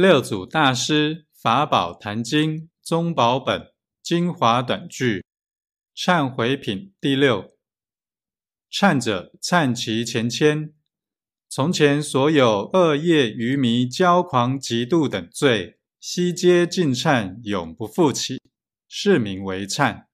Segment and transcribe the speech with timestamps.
[0.00, 3.70] 六祖大师法宝坛经宗宝本
[4.02, 5.22] 精华短句
[5.94, 7.50] 忏悔品第六。
[8.72, 10.72] 忏者，忏其前愆。
[11.50, 18.40] 从前所有恶业、愚迷、骄狂、嫉妒等罪，悉皆尽忏，永不复起，
[18.88, 20.06] 是名为忏。